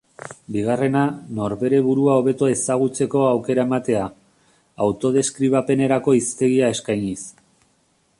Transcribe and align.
Bigarrena: 0.53 1.01
norbere 1.39 1.81
burua 1.87 2.15
hobeto 2.21 2.49
ezagutzeko 2.53 3.21
aukera 3.33 3.65
ematea, 3.69 4.07
autodeskribapenerako 4.87 6.17
hiztegia 6.21 6.73
eskainiz. 6.77 7.19